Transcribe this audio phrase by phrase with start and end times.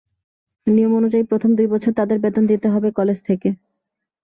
[0.67, 3.49] নিয়ম অনুযায়ী প্রথম দুই বছর তাঁদের বেতন দিতে হবে কলেজ থেকে।